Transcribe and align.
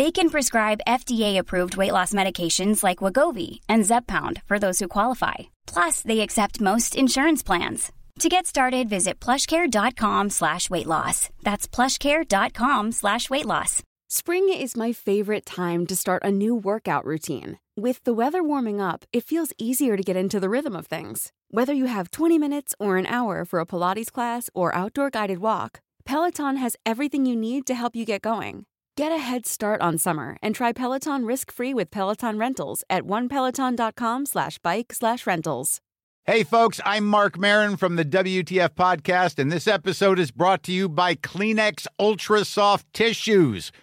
They 0.00 0.10
can 0.10 0.30
prescribe 0.30 0.86
FDA-approved 0.86 1.76
weight 1.76 1.92
loss 1.92 2.14
medications 2.14 2.82
like 2.82 3.02
Wagovi 3.04 3.60
and 3.68 3.84
Zepbound 3.84 4.40
for 4.46 4.58
those 4.58 4.78
who 4.78 4.88
qualify. 4.88 5.34
Plus, 5.66 6.00
they 6.00 6.20
accept 6.20 6.58
most 6.70 6.96
insurance 6.96 7.42
plans. 7.42 7.92
To 8.20 8.30
get 8.30 8.46
started, 8.46 8.88
visit 8.88 9.20
plushcare.com 9.20 10.30
slash 10.30 10.70
weight 10.70 10.86
loss. 10.86 11.28
That's 11.42 11.68
plushcare.com 11.68 12.92
slash 12.92 13.28
weight 13.28 13.44
loss. 13.44 13.82
Spring 14.08 14.48
is 14.48 14.74
my 14.74 14.92
favorite 14.94 15.44
time 15.44 15.84
to 15.88 15.94
start 15.94 16.24
a 16.24 16.32
new 16.32 16.54
workout 16.54 17.04
routine. 17.04 17.58
With 17.76 18.02
the 18.04 18.14
weather 18.14 18.42
warming 18.42 18.80
up, 18.80 19.04
it 19.12 19.24
feels 19.24 19.52
easier 19.58 19.98
to 19.98 20.02
get 20.02 20.16
into 20.16 20.40
the 20.40 20.48
rhythm 20.48 20.74
of 20.74 20.86
things. 20.86 21.30
Whether 21.50 21.74
you 21.74 21.84
have 21.84 22.10
20 22.10 22.38
minutes 22.38 22.74
or 22.80 22.96
an 22.96 23.04
hour 23.04 23.44
for 23.44 23.60
a 23.60 23.66
Pilates 23.66 24.10
class 24.10 24.48
or 24.54 24.74
outdoor 24.74 25.10
guided 25.10 25.40
walk, 25.40 25.82
Peloton 26.06 26.56
has 26.56 26.76
everything 26.86 27.26
you 27.26 27.36
need 27.36 27.66
to 27.66 27.74
help 27.74 27.94
you 27.94 28.06
get 28.06 28.22
going. 28.22 28.64
Get 28.96 29.12
a 29.12 29.18
head 29.18 29.46
start 29.46 29.80
on 29.80 29.98
summer 29.98 30.36
and 30.42 30.54
try 30.54 30.72
Peloton 30.72 31.24
risk-free 31.24 31.72
with 31.74 31.90
Peloton 31.90 32.38
Rentals 32.38 32.84
at 32.90 33.04
onepeloton.com 33.04 34.26
slash 34.26 34.58
bike 34.58 34.92
slash 34.92 35.26
rentals. 35.26 35.80
Hey, 36.26 36.44
folks, 36.44 36.80
I'm 36.84 37.06
Mark 37.06 37.38
Marin 37.38 37.78
from 37.78 37.96
the 37.96 38.04
WTF 38.04 38.74
Podcast, 38.74 39.38
and 39.38 39.50
this 39.50 39.66
episode 39.66 40.18
is 40.18 40.30
brought 40.30 40.62
to 40.64 40.72
you 40.72 40.86
by 40.88 41.14
Kleenex 41.14 41.86
Ultra 41.98 42.44
Soft 42.44 42.92
Tissues, 42.92 43.72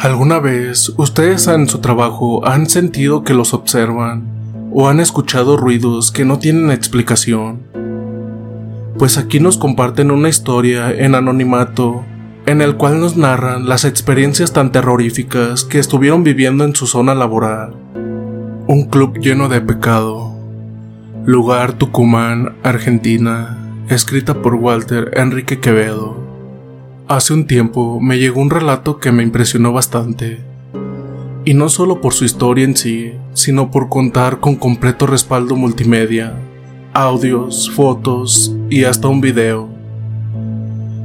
¿Alguna 0.00 0.38
vez 0.38 0.92
ustedes 0.96 1.48
en 1.48 1.68
su 1.68 1.80
trabajo 1.80 2.46
han 2.46 2.68
sentido 2.68 3.24
que 3.24 3.34
los 3.34 3.52
observan 3.52 4.28
o 4.72 4.88
han 4.88 5.00
escuchado 5.00 5.56
ruidos 5.56 6.12
que 6.12 6.24
no 6.24 6.38
tienen 6.38 6.70
explicación? 6.70 7.62
Pues 8.96 9.18
aquí 9.18 9.40
nos 9.40 9.58
comparten 9.58 10.12
una 10.12 10.28
historia 10.28 10.92
en 10.92 11.16
anonimato 11.16 12.04
en 12.46 12.62
el 12.62 12.76
cual 12.76 13.00
nos 13.00 13.16
narran 13.16 13.68
las 13.68 13.84
experiencias 13.84 14.52
tan 14.52 14.70
terroríficas 14.70 15.64
que 15.64 15.80
estuvieron 15.80 16.22
viviendo 16.22 16.62
en 16.62 16.76
su 16.76 16.86
zona 16.86 17.16
laboral. 17.16 17.74
Un 18.68 18.84
club 18.84 19.18
lleno 19.18 19.48
de 19.48 19.60
pecado. 19.60 20.32
Lugar 21.26 21.72
Tucumán, 21.72 22.54
Argentina, 22.62 23.58
escrita 23.88 24.34
por 24.42 24.54
Walter 24.54 25.10
Enrique 25.14 25.58
Quevedo. 25.58 26.27
Hace 27.08 27.32
un 27.32 27.46
tiempo 27.46 28.00
me 28.02 28.18
llegó 28.18 28.38
un 28.42 28.50
relato 28.50 28.98
que 28.98 29.12
me 29.12 29.22
impresionó 29.22 29.72
bastante. 29.72 30.44
Y 31.46 31.54
no 31.54 31.70
solo 31.70 32.02
por 32.02 32.12
su 32.12 32.26
historia 32.26 32.66
en 32.66 32.76
sí, 32.76 33.14
sino 33.32 33.70
por 33.70 33.88
contar 33.88 34.40
con 34.40 34.56
completo 34.56 35.06
respaldo 35.06 35.56
multimedia, 35.56 36.34
audios, 36.92 37.70
fotos 37.70 38.54
y 38.68 38.84
hasta 38.84 39.08
un 39.08 39.22
video. 39.22 39.70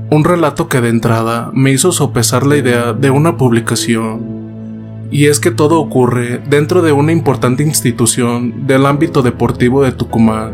Un 0.10 0.26
relato 0.26 0.68
que 0.68 0.82
de 0.82 0.90
entrada 0.90 1.52
me 1.54 1.72
hizo 1.72 1.94
sopesar 1.94 2.46
la 2.46 2.58
idea 2.58 2.92
de 2.92 3.10
una 3.10 3.38
publicación. 3.38 5.08
Y 5.10 5.28
es 5.28 5.40
que 5.40 5.52
todo 5.52 5.80
ocurre 5.80 6.40
dentro 6.50 6.82
de 6.82 6.92
una 6.92 7.14
importante 7.14 7.64
institución 7.64 8.68
del 8.68 8.88
ámbito 8.88 9.22
deportivo 9.22 9.82
de 9.84 9.94
Tucumán, 9.94 10.52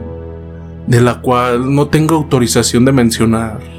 de 0.85 1.01
la 1.01 1.21
cual 1.21 1.73
no 1.73 1.87
tengo 1.87 2.13
autorización 2.13 2.85
de 2.85 2.91
mencionar. 2.91 3.78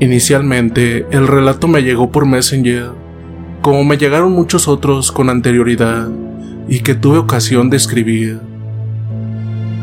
Inicialmente, 0.00 1.06
el 1.10 1.28
relato 1.28 1.68
me 1.68 1.82
llegó 1.82 2.10
por 2.10 2.26
Messenger, 2.26 2.90
como 3.62 3.84
me 3.84 3.96
llegaron 3.96 4.32
muchos 4.32 4.66
otros 4.66 5.12
con 5.12 5.30
anterioridad 5.30 6.08
y 6.68 6.80
que 6.80 6.94
tuve 6.94 7.18
ocasión 7.18 7.70
de 7.70 7.76
escribir. 7.76 8.40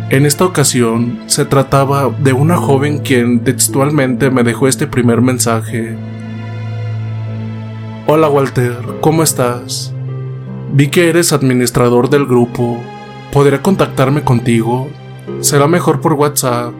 En 0.09 0.25
esta 0.25 0.43
ocasión 0.43 1.21
se 1.27 1.45
trataba 1.45 2.13
de 2.21 2.33
una 2.33 2.57
joven 2.57 2.99
quien 2.99 3.45
textualmente 3.45 4.29
me 4.29 4.43
dejó 4.43 4.67
este 4.67 4.85
primer 4.85 5.21
mensaje. 5.21 5.95
Hola 8.07 8.27
Walter, 8.27 8.75
¿cómo 8.99 9.23
estás? 9.23 9.93
Vi 10.73 10.89
que 10.89 11.07
eres 11.07 11.31
administrador 11.31 12.09
del 12.09 12.25
grupo. 12.25 12.77
¿Podré 13.31 13.61
contactarme 13.61 14.23
contigo? 14.23 14.89
Será 15.39 15.67
mejor 15.67 16.01
por 16.01 16.13
WhatsApp. 16.13 16.73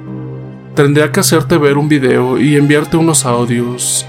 Tendría 0.76 1.12
que 1.12 1.20
hacerte 1.20 1.58
ver 1.58 1.78
un 1.78 1.90
video 1.90 2.40
y 2.40 2.56
enviarte 2.56 2.96
unos 2.96 3.26
audios. 3.26 4.06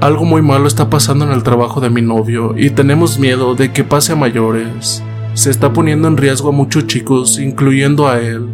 Algo 0.00 0.24
muy 0.24 0.40
malo 0.40 0.66
está 0.66 0.88
pasando 0.88 1.26
en 1.26 1.32
el 1.32 1.42
trabajo 1.42 1.82
de 1.82 1.90
mi 1.90 2.00
novio 2.00 2.54
y 2.56 2.70
tenemos 2.70 3.18
miedo 3.18 3.54
de 3.54 3.70
que 3.70 3.84
pase 3.84 4.12
a 4.12 4.16
mayores. 4.16 5.02
Se 5.34 5.50
está 5.50 5.74
poniendo 5.74 6.08
en 6.08 6.16
riesgo 6.16 6.48
a 6.48 6.52
muchos 6.52 6.86
chicos, 6.86 7.38
incluyendo 7.38 8.08
a 8.08 8.18
él. 8.18 8.48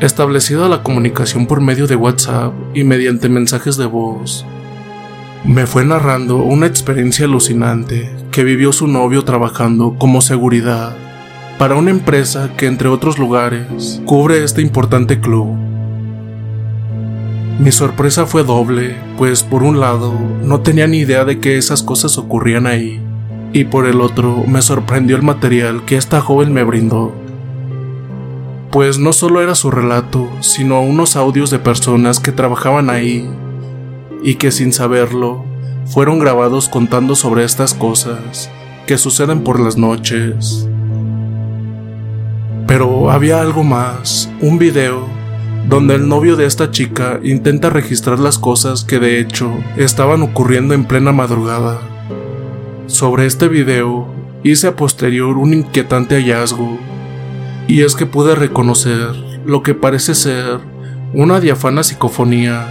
Establecida 0.00 0.68
la 0.68 0.82
comunicación 0.82 1.46
por 1.46 1.60
medio 1.60 1.86
de 1.86 1.94
WhatsApp 1.94 2.52
y 2.74 2.82
mediante 2.82 3.28
mensajes 3.28 3.76
de 3.76 3.86
voz, 3.86 4.44
me 5.44 5.66
fue 5.66 5.84
narrando 5.84 6.38
una 6.38 6.66
experiencia 6.66 7.26
alucinante 7.26 8.10
que 8.32 8.42
vivió 8.42 8.72
su 8.72 8.88
novio 8.88 9.22
trabajando 9.24 9.94
como 9.98 10.20
seguridad 10.20 10.96
para 11.64 11.76
una 11.76 11.90
empresa 11.90 12.50
que 12.58 12.66
entre 12.66 12.90
otros 12.90 13.18
lugares 13.18 14.02
cubre 14.04 14.44
este 14.44 14.60
importante 14.60 15.18
club. 15.18 15.56
Mi 17.58 17.72
sorpresa 17.72 18.26
fue 18.26 18.44
doble, 18.44 18.96
pues 19.16 19.42
por 19.42 19.62
un 19.62 19.80
lado 19.80 20.12
no 20.42 20.60
tenía 20.60 20.86
ni 20.86 20.98
idea 20.98 21.24
de 21.24 21.40
que 21.40 21.56
esas 21.56 21.82
cosas 21.82 22.18
ocurrían 22.18 22.66
ahí, 22.66 23.00
y 23.54 23.64
por 23.64 23.86
el 23.86 24.02
otro 24.02 24.44
me 24.46 24.60
sorprendió 24.60 25.16
el 25.16 25.22
material 25.22 25.86
que 25.86 25.96
esta 25.96 26.20
joven 26.20 26.52
me 26.52 26.64
brindó. 26.64 27.14
Pues 28.70 28.98
no 28.98 29.14
solo 29.14 29.40
era 29.40 29.54
su 29.54 29.70
relato, 29.70 30.28
sino 30.40 30.82
unos 30.82 31.16
audios 31.16 31.48
de 31.48 31.60
personas 31.60 32.20
que 32.20 32.32
trabajaban 32.32 32.90
ahí 32.90 33.26
y 34.22 34.34
que 34.34 34.50
sin 34.50 34.74
saberlo 34.74 35.46
fueron 35.86 36.18
grabados 36.18 36.68
contando 36.68 37.14
sobre 37.14 37.42
estas 37.42 37.72
cosas 37.72 38.50
que 38.86 38.98
suceden 38.98 39.40
por 39.44 39.58
las 39.60 39.78
noches. 39.78 40.68
Pero 42.66 43.10
había 43.10 43.40
algo 43.40 43.62
más, 43.62 44.30
un 44.40 44.58
video 44.58 45.06
donde 45.68 45.94
el 45.94 46.08
novio 46.08 46.36
de 46.36 46.46
esta 46.46 46.70
chica 46.70 47.20
intenta 47.22 47.70
registrar 47.70 48.18
las 48.18 48.38
cosas 48.38 48.84
que 48.84 48.98
de 48.98 49.20
hecho 49.20 49.52
estaban 49.76 50.22
ocurriendo 50.22 50.74
en 50.74 50.84
plena 50.84 51.12
madrugada. 51.12 51.80
Sobre 52.86 53.26
este 53.26 53.48
video 53.48 54.06
hice 54.42 54.68
a 54.68 54.76
posterior 54.76 55.38
un 55.38 55.54
inquietante 55.54 56.16
hallazgo, 56.16 56.78
y 57.66 57.82
es 57.82 57.94
que 57.94 58.06
pude 58.06 58.34
reconocer 58.34 59.14
lo 59.46 59.62
que 59.62 59.74
parece 59.74 60.14
ser 60.14 60.60
una 61.14 61.40
diafana 61.40 61.82
psicofonía 61.82 62.66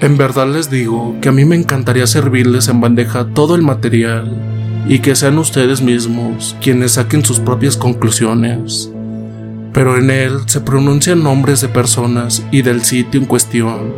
en 0.00 0.16
verdad 0.16 0.46
les 0.46 0.70
digo 0.70 1.16
que 1.20 1.28
a 1.28 1.32
mí 1.32 1.44
me 1.44 1.56
encantaría 1.56 2.06
servirles 2.06 2.68
en 2.68 2.80
bandeja 2.80 3.24
todo 3.34 3.56
el 3.56 3.62
material 3.62 4.57
y 4.88 5.00
que 5.00 5.14
sean 5.14 5.38
ustedes 5.38 5.82
mismos 5.82 6.56
quienes 6.60 6.92
saquen 6.92 7.24
sus 7.24 7.38
propias 7.38 7.76
conclusiones. 7.76 8.90
Pero 9.72 9.98
en 9.98 10.10
él 10.10 10.32
se 10.46 10.60
pronuncian 10.60 11.22
nombres 11.22 11.60
de 11.60 11.68
personas 11.68 12.44
y 12.50 12.62
del 12.62 12.82
sitio 12.82 13.20
en 13.20 13.26
cuestión, 13.26 13.92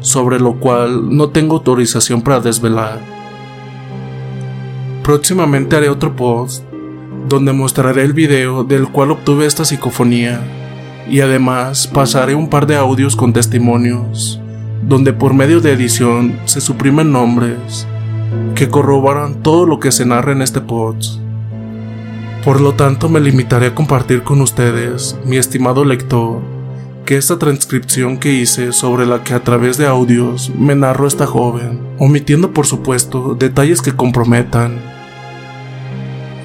sobre 0.00 0.40
lo 0.40 0.58
cual 0.58 1.16
no 1.16 1.28
tengo 1.28 1.56
autorización 1.56 2.20
para 2.20 2.40
desvelar. 2.40 2.98
Próximamente 5.04 5.76
haré 5.76 5.88
otro 5.88 6.16
post 6.16 6.64
donde 7.28 7.52
mostraré 7.52 8.02
el 8.02 8.12
video 8.12 8.64
del 8.64 8.88
cual 8.88 9.12
obtuve 9.12 9.46
esta 9.46 9.64
psicofonía 9.64 10.40
y 11.08 11.20
además 11.20 11.86
pasaré 11.86 12.34
un 12.34 12.50
par 12.50 12.66
de 12.66 12.76
audios 12.76 13.14
con 13.14 13.32
testimonios 13.32 14.40
donde 14.82 15.12
por 15.12 15.34
medio 15.34 15.60
de 15.60 15.72
edición 15.72 16.38
se 16.44 16.60
suprimen 16.60 17.10
nombres 17.10 17.86
que 18.54 18.68
corroboran 18.68 19.42
todo 19.42 19.66
lo 19.66 19.80
que 19.80 19.92
se 19.92 20.06
narra 20.06 20.32
en 20.32 20.42
este 20.42 20.60
post. 20.60 21.20
Por 22.44 22.60
lo 22.60 22.74
tanto, 22.74 23.08
me 23.08 23.20
limitaré 23.20 23.66
a 23.66 23.74
compartir 23.74 24.22
con 24.22 24.40
ustedes, 24.40 25.18
mi 25.24 25.36
estimado 25.36 25.84
lector, 25.84 26.40
que 27.04 27.16
esta 27.16 27.38
transcripción 27.38 28.18
que 28.18 28.32
hice 28.32 28.72
sobre 28.72 29.06
la 29.06 29.22
que 29.22 29.34
a 29.34 29.42
través 29.42 29.78
de 29.78 29.86
audios 29.86 30.50
me 30.56 30.74
narró 30.74 31.06
esta 31.06 31.26
joven, 31.26 31.80
omitiendo 31.98 32.52
por 32.52 32.66
supuesto 32.66 33.34
detalles 33.38 33.82
que 33.82 33.94
comprometan 33.94 34.96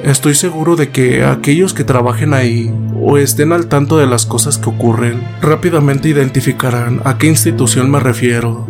Estoy 0.03 0.33
seguro 0.33 0.75
de 0.75 0.89
que 0.89 1.23
aquellos 1.23 1.75
que 1.75 1.83
trabajen 1.83 2.33
ahí 2.33 2.73
o 2.99 3.19
estén 3.19 3.51
al 3.51 3.67
tanto 3.67 3.99
de 3.99 4.07
las 4.07 4.25
cosas 4.25 4.57
que 4.57 4.67
ocurren 4.67 5.21
rápidamente 5.41 6.09
identificarán 6.09 7.01
a 7.05 7.19
qué 7.19 7.27
institución 7.27 7.91
me 7.91 7.99
refiero. 7.99 8.67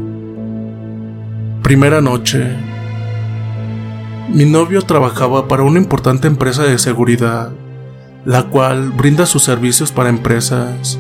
Primera 1.63 2.01
noche. 2.01 2.70
Mi 4.29 4.45
novio 4.45 4.81
trabajaba 4.81 5.47
para 5.47 5.63
una 5.63 5.79
importante 5.79 6.27
empresa 6.27 6.63
de 6.63 6.77
seguridad, 6.77 7.51
la 8.25 8.43
cual 8.43 8.91
brinda 8.91 9.25
sus 9.25 9.43
servicios 9.43 9.91
para 9.91 10.09
empresas, 10.09 10.99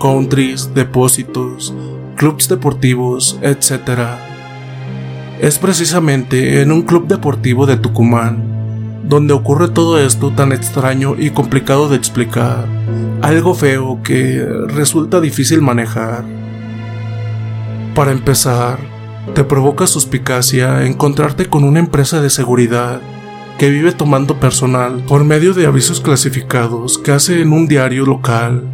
countries, 0.00 0.74
depósitos, 0.74 1.74
clubs 2.16 2.48
deportivos, 2.48 3.38
etc. 3.42 4.00
Es 5.40 5.58
precisamente 5.58 6.60
en 6.62 6.72
un 6.72 6.82
club 6.82 7.06
deportivo 7.06 7.66
de 7.66 7.76
Tucumán 7.76 8.52
donde 9.04 9.34
ocurre 9.34 9.68
todo 9.68 9.98
esto 9.98 10.30
tan 10.30 10.52
extraño 10.52 11.16
y 11.18 11.30
complicado 11.30 11.88
de 11.88 11.96
explicar, 11.96 12.66
algo 13.20 13.54
feo 13.54 14.00
que 14.02 14.44
resulta 14.68 15.20
difícil 15.20 15.60
manejar. 15.60 16.24
Para 17.94 18.12
empezar, 18.12 18.78
te 19.34 19.44
provoca 19.44 19.86
suspicacia 19.86 20.84
encontrarte 20.84 21.46
con 21.46 21.64
una 21.64 21.78
empresa 21.78 22.20
de 22.20 22.28
seguridad 22.28 23.00
que 23.58 23.70
vive 23.70 23.92
tomando 23.92 24.40
personal 24.40 25.02
por 25.06 25.24
medio 25.24 25.54
de 25.54 25.66
avisos 25.66 26.00
clasificados 26.00 26.98
que 26.98 27.12
hace 27.12 27.40
en 27.40 27.52
un 27.52 27.66
diario 27.68 28.04
local. 28.04 28.64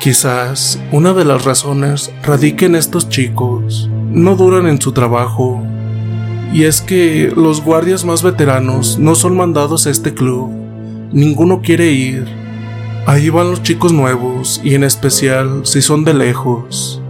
Quizás 0.00 0.80
una 0.92 1.14
de 1.14 1.24
las 1.24 1.44
razones 1.44 2.12
radique 2.22 2.66
en 2.66 2.74
estos 2.74 3.08
chicos. 3.08 3.88
No 4.10 4.34
duran 4.34 4.66
en 4.66 4.80
su 4.80 4.92
trabajo 4.92 5.62
y 6.52 6.64
es 6.64 6.80
que 6.80 7.32
los 7.34 7.62
guardias 7.62 8.04
más 8.04 8.22
veteranos 8.22 8.98
no 8.98 9.14
son 9.14 9.36
mandados 9.36 9.86
a 9.86 9.90
este 9.90 10.12
club. 10.12 10.50
Ninguno 11.12 11.62
quiere 11.62 11.92
ir. 11.92 12.26
Ahí 13.06 13.30
van 13.30 13.50
los 13.50 13.62
chicos 13.62 13.92
nuevos 13.92 14.60
y 14.64 14.74
en 14.74 14.84
especial 14.84 15.60
si 15.64 15.80
son 15.80 16.04
de 16.04 16.14
lejos. 16.14 17.00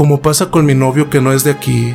Como 0.00 0.22
pasa 0.22 0.50
con 0.50 0.64
mi 0.64 0.74
novio 0.74 1.10
que 1.10 1.20
no 1.20 1.30
es 1.30 1.44
de 1.44 1.50
aquí. 1.50 1.92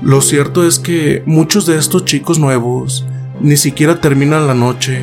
Lo 0.00 0.20
cierto 0.20 0.64
es 0.64 0.78
que 0.78 1.24
muchos 1.26 1.66
de 1.66 1.76
estos 1.76 2.04
chicos 2.04 2.38
nuevos 2.38 3.04
ni 3.40 3.56
siquiera 3.56 4.00
terminan 4.00 4.46
la 4.46 4.54
noche. 4.54 5.00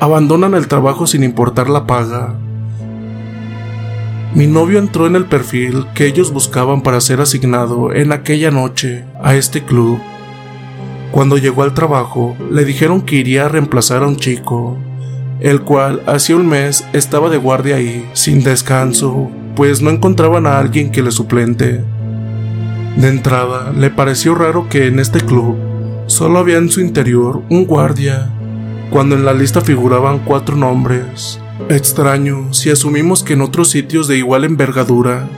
Abandonan 0.00 0.52
el 0.52 0.68
trabajo 0.68 1.06
sin 1.06 1.24
importar 1.24 1.70
la 1.70 1.86
paga 1.86 2.36
mi 4.34 4.46
novio 4.46 4.78
entró 4.78 5.06
en 5.06 5.16
el 5.16 5.24
perfil 5.24 5.86
que 5.94 6.04
ellos 6.04 6.30
buscaban 6.30 6.82
para 6.82 7.00
ser 7.00 7.22
asignado 7.22 7.94
en 7.94 8.12
aquella 8.12 8.50
noche 8.50 9.06
a 9.22 9.36
este 9.36 9.64
club. 9.64 9.98
Cuando 11.10 11.38
llegó 11.38 11.62
al 11.62 11.72
trabajo, 11.72 12.36
le 12.50 12.66
dijeron 12.66 13.00
que 13.00 13.16
iría 13.16 13.46
a 13.46 13.48
reemplazar 13.48 14.02
a 14.02 14.08
un 14.08 14.16
chico, 14.16 14.76
el 15.40 15.62
cual 15.62 16.02
hacía 16.06 16.36
un 16.36 16.46
mes 16.46 16.84
estaba 16.92 17.30
de 17.30 17.38
guardia 17.38 17.76
ahí, 17.76 18.06
sin 18.12 18.44
descanso, 18.44 19.30
pues 19.60 19.82
no 19.82 19.90
encontraban 19.90 20.46
a 20.46 20.58
alguien 20.58 20.90
que 20.90 21.02
le 21.02 21.10
suplente. 21.10 21.84
De 22.96 23.08
entrada, 23.08 23.74
le 23.76 23.90
pareció 23.90 24.34
raro 24.34 24.70
que 24.70 24.86
en 24.86 24.98
este 24.98 25.20
club 25.20 25.58
solo 26.06 26.38
había 26.38 26.56
en 26.56 26.70
su 26.70 26.80
interior 26.80 27.42
un 27.50 27.66
guardia, 27.66 28.30
cuando 28.88 29.16
en 29.16 29.26
la 29.26 29.34
lista 29.34 29.60
figuraban 29.60 30.20
cuatro 30.20 30.56
nombres. 30.56 31.38
Extraño 31.68 32.54
si 32.54 32.70
asumimos 32.70 33.22
que 33.22 33.34
en 33.34 33.42
otros 33.42 33.68
sitios 33.68 34.08
de 34.08 34.16
igual 34.16 34.44
envergadura, 34.44 35.28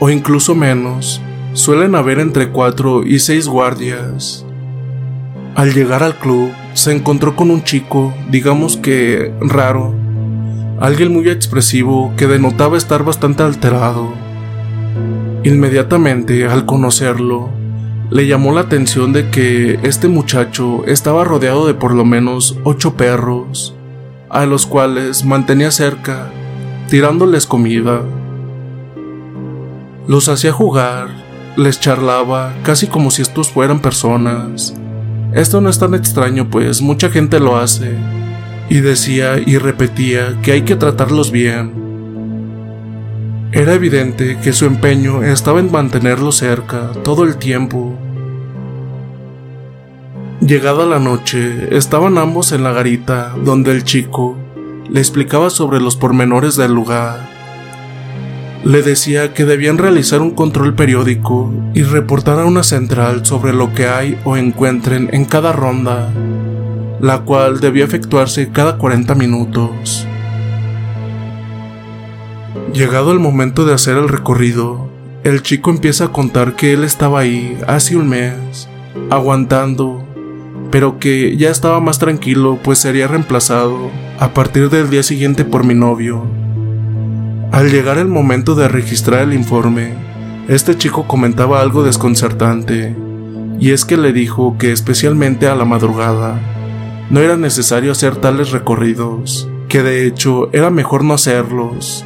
o 0.00 0.08
incluso 0.08 0.54
menos, 0.54 1.20
suelen 1.52 1.96
haber 1.96 2.18
entre 2.18 2.48
4 2.48 3.04
y 3.04 3.18
6 3.18 3.46
guardias. 3.46 4.46
Al 5.54 5.74
llegar 5.74 6.02
al 6.02 6.18
club, 6.18 6.50
se 6.72 6.92
encontró 6.92 7.36
con 7.36 7.50
un 7.50 7.62
chico, 7.62 8.14
digamos 8.30 8.78
que 8.78 9.34
raro, 9.42 9.94
alguien 10.80 11.12
muy 11.12 11.28
expresivo 11.28 12.12
que 12.16 12.26
denotaba 12.26 12.76
estar 12.76 13.04
bastante 13.04 13.42
alterado. 13.42 14.12
Inmediatamente, 15.44 16.46
al 16.46 16.66
conocerlo, 16.66 17.50
le 18.10 18.26
llamó 18.26 18.52
la 18.52 18.62
atención 18.62 19.12
de 19.12 19.30
que 19.30 19.78
este 19.82 20.08
muchacho 20.08 20.84
estaba 20.86 21.24
rodeado 21.24 21.66
de 21.66 21.74
por 21.74 21.94
lo 21.94 22.04
menos 22.04 22.58
ocho 22.64 22.94
perros, 22.94 23.74
a 24.28 24.46
los 24.46 24.66
cuales 24.66 25.24
mantenía 25.24 25.70
cerca, 25.70 26.30
tirándoles 26.88 27.46
comida. 27.46 28.02
Los 30.06 30.28
hacía 30.28 30.52
jugar, 30.52 31.08
les 31.56 31.80
charlaba, 31.80 32.52
casi 32.62 32.86
como 32.86 33.10
si 33.10 33.22
estos 33.22 33.50
fueran 33.50 33.80
personas. 33.80 34.74
Esto 35.32 35.60
no 35.60 35.68
es 35.68 35.78
tan 35.78 35.94
extraño, 35.94 36.48
pues 36.48 36.80
mucha 36.80 37.10
gente 37.10 37.40
lo 37.40 37.56
hace, 37.56 37.96
y 38.68 38.80
decía 38.80 39.38
y 39.38 39.58
repetía 39.58 40.38
que 40.42 40.52
hay 40.52 40.62
que 40.62 40.76
tratarlos 40.76 41.30
bien. 41.30 41.72
Era 43.52 43.74
evidente 43.74 44.38
que 44.42 44.52
su 44.52 44.66
empeño 44.66 45.22
estaba 45.22 45.60
en 45.60 45.70
mantenerlos 45.70 46.36
cerca 46.36 46.90
todo 47.04 47.24
el 47.24 47.36
tiempo, 47.36 47.98
Llegada 50.40 50.84
la 50.84 50.98
noche, 50.98 51.74
estaban 51.74 52.18
ambos 52.18 52.52
en 52.52 52.62
la 52.62 52.70
garita, 52.70 53.34
donde 53.42 53.72
el 53.72 53.84
chico 53.84 54.36
le 54.88 55.00
explicaba 55.00 55.48
sobre 55.48 55.80
los 55.80 55.96
pormenores 55.96 56.56
del 56.56 56.72
lugar. 56.72 57.26
Le 58.62 58.82
decía 58.82 59.32
que 59.32 59.46
debían 59.46 59.78
realizar 59.78 60.20
un 60.20 60.32
control 60.32 60.74
periódico 60.74 61.52
y 61.72 61.82
reportar 61.84 62.38
a 62.38 62.44
una 62.44 62.62
central 62.64 63.24
sobre 63.24 63.54
lo 63.54 63.72
que 63.72 63.88
hay 63.88 64.18
o 64.24 64.36
encuentren 64.36 65.08
en 65.10 65.24
cada 65.24 65.52
ronda, 65.52 66.12
la 67.00 67.20
cual 67.20 67.60
debía 67.60 67.84
efectuarse 67.84 68.48
cada 68.50 68.78
40 68.78 69.14
minutos. 69.14 70.06
Llegado 72.72 73.12
el 73.12 73.18
momento 73.18 73.64
de 73.64 73.74
hacer 73.74 73.96
el 73.96 74.08
recorrido, 74.08 74.88
el 75.24 75.42
chico 75.42 75.70
empieza 75.70 76.06
a 76.06 76.12
contar 76.12 76.56
que 76.56 76.72
él 76.72 76.84
estaba 76.84 77.20
ahí 77.20 77.58
hace 77.66 77.96
un 77.96 78.08
mes, 78.08 78.68
aguantando, 79.10 80.04
pero 80.70 80.98
que 80.98 81.36
ya 81.36 81.50
estaba 81.50 81.80
más 81.80 81.98
tranquilo 81.98 82.58
pues 82.62 82.78
sería 82.78 83.08
reemplazado 83.08 83.90
a 84.18 84.28
partir 84.28 84.70
del 84.70 84.90
día 84.90 85.02
siguiente 85.02 85.44
por 85.44 85.64
mi 85.64 85.74
novio. 85.74 86.24
Al 87.52 87.70
llegar 87.70 87.98
el 87.98 88.08
momento 88.08 88.54
de 88.54 88.68
registrar 88.68 89.22
el 89.22 89.34
informe, 89.34 89.94
este 90.48 90.76
chico 90.76 91.06
comentaba 91.06 91.60
algo 91.60 91.82
desconcertante, 91.82 92.94
y 93.58 93.70
es 93.70 93.84
que 93.84 93.96
le 93.96 94.12
dijo 94.12 94.56
que 94.58 94.72
especialmente 94.72 95.48
a 95.48 95.54
la 95.54 95.64
madrugada 95.64 96.55
no 97.10 97.20
era 97.20 97.36
necesario 97.36 97.92
hacer 97.92 98.16
tales 98.16 98.50
recorridos, 98.50 99.48
que 99.68 99.82
de 99.82 100.06
hecho 100.06 100.48
era 100.52 100.70
mejor 100.70 101.04
no 101.04 101.14
hacerlos, 101.14 102.04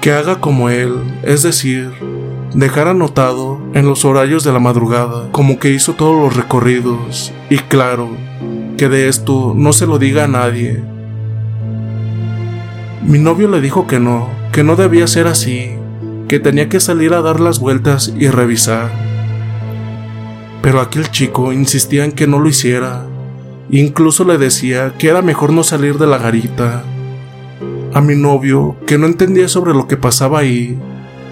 que 0.00 0.12
haga 0.12 0.40
como 0.40 0.68
él, 0.68 0.94
es 1.22 1.42
decir, 1.42 1.90
dejar 2.54 2.88
anotado 2.88 3.60
en 3.72 3.86
los 3.86 4.04
horarios 4.04 4.44
de 4.44 4.52
la 4.52 4.58
madrugada 4.58 5.30
como 5.32 5.58
que 5.58 5.70
hizo 5.70 5.94
todos 5.94 6.20
los 6.20 6.36
recorridos 6.36 7.32
y 7.48 7.56
claro, 7.56 8.10
que 8.76 8.88
de 8.88 9.08
esto 9.08 9.54
no 9.56 9.72
se 9.72 9.86
lo 9.86 9.98
diga 9.98 10.24
a 10.24 10.28
nadie. 10.28 10.82
Mi 13.06 13.18
novio 13.18 13.48
le 13.48 13.60
dijo 13.60 13.86
que 13.86 13.98
no, 13.98 14.28
que 14.52 14.64
no 14.64 14.76
debía 14.76 15.06
ser 15.06 15.26
así, 15.26 15.70
que 16.28 16.40
tenía 16.40 16.68
que 16.68 16.80
salir 16.80 17.14
a 17.14 17.22
dar 17.22 17.40
las 17.40 17.58
vueltas 17.58 18.12
y 18.18 18.28
revisar. 18.28 18.90
Pero 20.62 20.80
aquel 20.80 21.10
chico 21.10 21.52
insistía 21.52 22.04
en 22.04 22.12
que 22.12 22.26
no 22.26 22.38
lo 22.38 22.48
hiciera, 22.48 23.06
incluso 23.80 24.24
le 24.24 24.38
decía 24.38 24.94
que 24.98 25.08
era 25.08 25.22
mejor 25.22 25.52
no 25.52 25.64
salir 25.64 25.98
de 25.98 26.06
la 26.06 26.18
garita. 26.18 26.84
A 27.94 28.00
mi 28.00 28.14
novio, 28.14 28.76
que 28.86 28.98
no 28.98 29.06
entendía 29.06 29.48
sobre 29.48 29.72
lo 29.72 29.88
que 29.88 29.96
pasaba 29.96 30.40
ahí, 30.40 30.78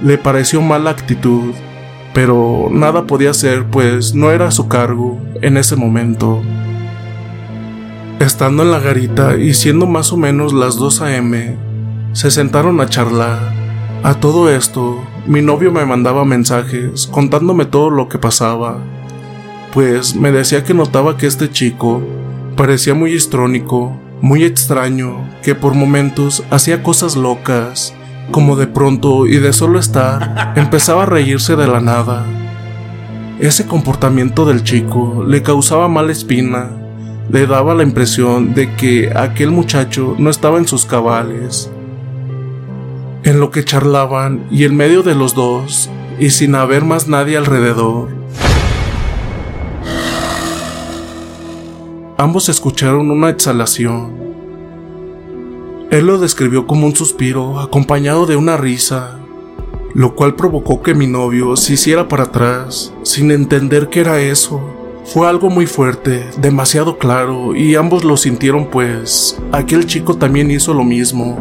le 0.02 0.16
pareció 0.18 0.62
mala 0.62 0.90
actitud, 0.90 1.52
pero 2.14 2.68
nada 2.70 3.04
podía 3.06 3.30
hacer 3.30 3.66
pues 3.66 4.14
no 4.14 4.30
era 4.30 4.48
a 4.48 4.50
su 4.50 4.68
cargo 4.68 5.20
en 5.42 5.58
ese 5.58 5.76
momento. 5.76 6.40
Estando 8.18 8.62
en 8.62 8.70
la 8.70 8.80
garita 8.80 9.36
y 9.36 9.54
siendo 9.54 9.86
más 9.86 10.12
o 10.12 10.16
menos 10.16 10.52
las 10.52 10.76
2 10.76 11.02
a.m., 11.02 11.56
se 12.12 12.30
sentaron 12.30 12.80
a 12.80 12.88
charlar. 12.88 13.52
A 14.02 14.14
todo 14.14 14.50
esto, 14.50 15.02
mi 15.26 15.42
novio 15.42 15.70
me 15.72 15.84
mandaba 15.84 16.24
mensajes 16.24 17.06
contándome 17.06 17.66
todo 17.66 17.90
lo 17.90 18.08
que 18.08 18.18
pasaba, 18.18 18.78
pues 19.74 20.16
me 20.16 20.32
decía 20.32 20.64
que 20.64 20.74
notaba 20.74 21.16
que 21.16 21.26
este 21.26 21.50
chico 21.50 22.02
parecía 22.60 22.92
muy 22.92 23.14
histrónico, 23.14 23.98
muy 24.20 24.44
extraño, 24.44 25.26
que 25.42 25.54
por 25.54 25.72
momentos 25.72 26.44
hacía 26.50 26.82
cosas 26.82 27.16
locas 27.16 27.94
como 28.32 28.54
de 28.54 28.66
pronto 28.66 29.26
y 29.26 29.38
de 29.38 29.54
solo 29.54 29.78
estar, 29.78 30.52
empezaba 30.56 31.04
a 31.04 31.06
reírse 31.06 31.56
de 31.56 31.66
la 31.66 31.80
nada. 31.80 32.26
Ese 33.38 33.66
comportamiento 33.66 34.44
del 34.44 34.62
chico 34.62 35.24
le 35.26 35.42
causaba 35.42 35.88
mala 35.88 36.12
espina, 36.12 36.68
le 37.32 37.46
daba 37.46 37.74
la 37.74 37.82
impresión 37.82 38.52
de 38.52 38.74
que 38.74 39.10
aquel 39.16 39.52
muchacho 39.52 40.14
no 40.18 40.28
estaba 40.28 40.58
en 40.58 40.68
sus 40.68 40.84
cabales. 40.84 41.70
En 43.22 43.40
lo 43.40 43.50
que 43.50 43.64
charlaban 43.64 44.44
y 44.50 44.64
en 44.64 44.76
medio 44.76 45.02
de 45.02 45.14
los 45.14 45.34
dos, 45.34 45.88
y 46.18 46.28
sin 46.28 46.54
haber 46.54 46.84
más 46.84 47.08
nadie 47.08 47.38
alrededor, 47.38 48.10
ambos 52.20 52.48
escucharon 52.48 53.10
una 53.10 53.30
exhalación 53.30 54.30
él 55.90 56.06
lo 56.06 56.18
describió 56.18 56.68
como 56.68 56.86
un 56.86 56.94
suspiro 56.94 57.58
acompañado 57.58 58.24
de 58.24 58.36
una 58.36 58.56
risa, 58.56 59.18
lo 59.92 60.14
cual 60.14 60.36
provocó 60.36 60.82
que 60.82 60.94
mi 60.94 61.08
novio 61.08 61.56
se 61.56 61.72
hiciera 61.72 62.06
para 62.06 62.24
atrás, 62.24 62.94
sin 63.02 63.32
entender 63.32 63.88
qué 63.88 63.98
era 63.98 64.20
eso. 64.20 64.60
Fue 65.04 65.26
algo 65.26 65.50
muy 65.50 65.66
fuerte, 65.66 66.24
demasiado 66.40 66.96
claro, 66.96 67.56
y 67.56 67.74
ambos 67.74 68.04
lo 68.04 68.16
sintieron 68.16 68.66
pues 68.66 69.36
aquel 69.50 69.84
chico 69.84 70.16
también 70.16 70.52
hizo 70.52 70.74
lo 70.74 70.84
mismo. 70.84 71.40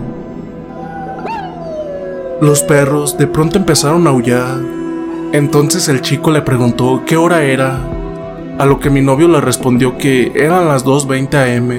Los 2.42 2.64
perros 2.64 3.20
de 3.20 3.28
pronto 3.28 3.60
empezaron 3.60 4.08
a 4.08 4.10
aullar. 4.10 4.58
Entonces 5.32 5.90
el 5.90 6.02
chico 6.02 6.32
le 6.32 6.42
preguntó 6.42 7.04
qué 7.06 7.18
hora 7.18 7.44
era, 7.44 7.88
a 8.60 8.66
lo 8.66 8.82
que 8.82 8.90
mi 8.90 9.02
novio 9.02 9.30
le 9.30 9.40
respondió 9.40 9.98
que 9.98 10.34
eran 10.36 10.68
las 10.68 10.86
2.20 10.86 11.58
am. 11.58 11.72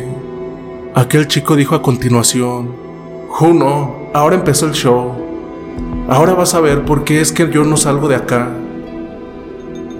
Aquel 0.95 1.29
chico 1.29 1.55
dijo 1.55 1.75
a 1.75 1.83
continuación, 1.83 2.75
Juno, 3.29 4.09
ahora 4.15 4.37
empezó 4.37 4.65
el 4.65 4.73
show. 4.73 5.13
Ahora 6.09 6.33
vas 6.33 6.55
a 6.55 6.61
ver 6.61 6.87
por 6.87 7.05
qué 7.05 7.21
es 7.21 7.33
que 7.33 7.51
yo 7.51 7.65
no 7.65 7.77
salgo 7.77 8.09
de 8.09 8.17
acá. 8.17 8.49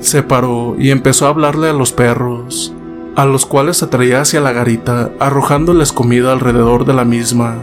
Se 0.01 0.23
paró 0.23 0.75
y 0.79 0.91
empezó 0.91 1.27
a 1.27 1.29
hablarle 1.29 1.69
a 1.69 1.75
los 1.75 1.93
perros, 1.93 2.75
a 3.15 3.27
los 3.27 3.45
cuales 3.45 3.83
atraía 3.83 4.23
hacia 4.23 4.41
la 4.41 4.53
garita, 4.53 5.13
arrojándoles 5.21 5.93
comida 5.93 6.33
alrededor 6.33 6.87
de 6.87 6.95
la 6.95 7.05
misma. 7.05 7.59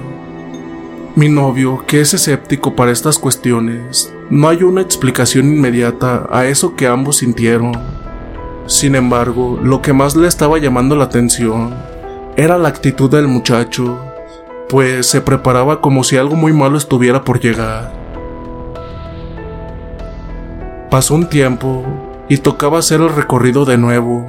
Mi 1.15 1.27
novio, 1.27 1.83
que 1.87 2.01
es 2.01 2.13
escéptico 2.13 2.75
para 2.75 2.91
estas 2.91 3.17
cuestiones, 3.17 4.13
no 4.29 4.47
hay 4.47 4.61
una 4.61 4.81
explicación 4.81 5.47
inmediata 5.47 6.27
a 6.29 6.45
eso 6.45 6.75
que 6.75 6.85
ambos 6.85 7.17
sintieron. 7.17 7.71
Sin 8.67 8.95
embargo, 8.95 9.57
lo 9.63 9.81
que 9.81 9.93
más 9.93 10.17
le 10.17 10.27
estaba 10.27 10.57
llamando 10.57 10.97
la 10.97 11.05
atención 11.05 11.73
era 12.35 12.57
la 12.57 12.67
actitud 12.67 13.09
del 13.09 13.25
muchacho, 13.25 13.97
pues 14.67 15.07
se 15.07 15.21
preparaba 15.21 15.79
como 15.79 16.03
si 16.03 16.17
algo 16.17 16.35
muy 16.35 16.51
malo 16.51 16.77
estuviera 16.77 17.23
por 17.23 17.39
llegar. 17.39 17.93
Pasó 20.91 21.15
un 21.15 21.29
tiempo 21.29 21.85
y 22.27 22.39
tocaba 22.39 22.79
hacer 22.79 22.99
el 22.99 23.15
recorrido 23.15 23.63
de 23.63 23.77
nuevo. 23.77 24.25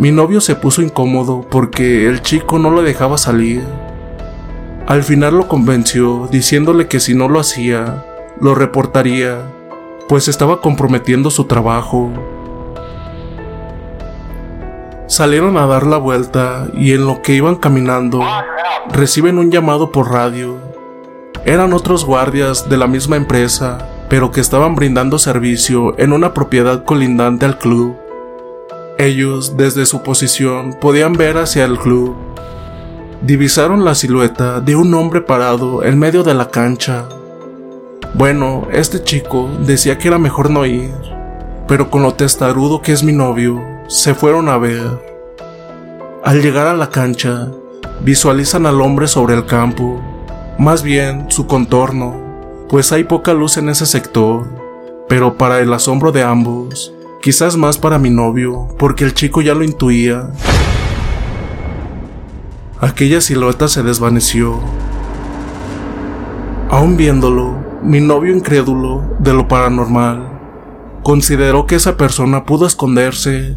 Mi 0.00 0.10
novio 0.10 0.40
se 0.40 0.56
puso 0.56 0.82
incómodo 0.82 1.46
porque 1.48 2.08
el 2.08 2.22
chico 2.22 2.58
no 2.58 2.70
lo 2.70 2.82
dejaba 2.82 3.18
salir. 3.18 3.62
Al 4.88 5.04
final 5.04 5.38
lo 5.38 5.46
convenció 5.46 6.28
diciéndole 6.32 6.88
que 6.88 6.98
si 6.98 7.14
no 7.14 7.28
lo 7.28 7.38
hacía, 7.38 8.04
lo 8.40 8.56
reportaría, 8.56 9.42
pues 10.08 10.26
estaba 10.26 10.60
comprometiendo 10.60 11.30
su 11.30 11.44
trabajo. 11.44 12.35
Salieron 15.08 15.56
a 15.56 15.66
dar 15.66 15.86
la 15.86 15.98
vuelta 15.98 16.66
y 16.74 16.92
en 16.92 17.06
lo 17.06 17.22
que 17.22 17.32
iban 17.32 17.54
caminando 17.54 18.20
reciben 18.92 19.38
un 19.38 19.52
llamado 19.52 19.92
por 19.92 20.10
radio. 20.10 20.56
Eran 21.44 21.72
otros 21.72 22.04
guardias 22.04 22.68
de 22.68 22.76
la 22.76 22.88
misma 22.88 23.14
empresa, 23.14 23.78
pero 24.08 24.32
que 24.32 24.40
estaban 24.40 24.74
brindando 24.74 25.18
servicio 25.20 25.96
en 25.96 26.12
una 26.12 26.34
propiedad 26.34 26.84
colindante 26.84 27.46
al 27.46 27.56
club. 27.56 27.94
Ellos, 28.98 29.56
desde 29.56 29.86
su 29.86 30.02
posición, 30.02 30.76
podían 30.80 31.12
ver 31.12 31.38
hacia 31.38 31.64
el 31.66 31.78
club. 31.78 32.16
Divisaron 33.22 33.84
la 33.84 33.94
silueta 33.94 34.60
de 34.60 34.74
un 34.74 34.92
hombre 34.94 35.20
parado 35.20 35.84
en 35.84 36.00
medio 36.00 36.24
de 36.24 36.34
la 36.34 36.50
cancha. 36.50 37.04
Bueno, 38.14 38.66
este 38.72 39.04
chico 39.04 39.48
decía 39.60 39.98
que 39.98 40.08
era 40.08 40.18
mejor 40.18 40.50
no 40.50 40.66
ir, 40.66 40.90
pero 41.68 41.90
con 41.90 42.02
lo 42.02 42.14
testarudo 42.14 42.82
que 42.82 42.92
es 42.92 43.04
mi 43.04 43.12
novio, 43.12 43.75
se 43.88 44.14
fueron 44.14 44.48
a 44.48 44.58
ver. 44.58 45.00
Al 46.24 46.42
llegar 46.42 46.66
a 46.66 46.74
la 46.74 46.90
cancha, 46.90 47.48
visualizan 48.00 48.66
al 48.66 48.80
hombre 48.80 49.06
sobre 49.06 49.34
el 49.34 49.46
campo, 49.46 50.00
más 50.58 50.82
bien 50.82 51.26
su 51.30 51.46
contorno, 51.46 52.16
pues 52.68 52.90
hay 52.92 53.04
poca 53.04 53.32
luz 53.32 53.56
en 53.58 53.68
ese 53.68 53.86
sector, 53.86 54.48
pero 55.08 55.38
para 55.38 55.60
el 55.60 55.72
asombro 55.72 56.10
de 56.10 56.24
ambos, 56.24 56.92
quizás 57.22 57.56
más 57.56 57.78
para 57.78 57.98
mi 57.98 58.10
novio, 58.10 58.68
porque 58.78 59.04
el 59.04 59.14
chico 59.14 59.40
ya 59.40 59.54
lo 59.54 59.62
intuía. 59.62 60.30
Aquella 62.80 63.20
silueta 63.20 63.68
se 63.68 63.82
desvaneció. 63.82 64.60
Aún 66.70 66.96
viéndolo, 66.96 67.56
mi 67.82 68.00
novio 68.00 68.34
incrédulo 68.34 69.04
de 69.20 69.32
lo 69.32 69.46
paranormal, 69.46 70.28
consideró 71.04 71.66
que 71.66 71.76
esa 71.76 71.96
persona 71.96 72.44
pudo 72.44 72.66
esconderse 72.66 73.56